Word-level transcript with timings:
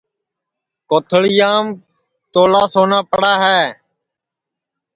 کوتھݪِیام 0.89 1.65
تولا 2.31 2.63
سونا 2.73 2.99
پڑا 3.11 3.33
ہے 3.43 3.61